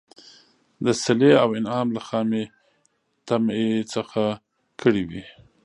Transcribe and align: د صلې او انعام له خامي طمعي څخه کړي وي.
د 0.85 0.87
صلې 1.03 1.31
او 1.43 1.49
انعام 1.59 1.87
له 1.95 2.01
خامي 2.07 2.43
طمعي 3.27 3.71
څخه 3.93 4.21
کړي 4.81 5.03
وي. 5.09 5.23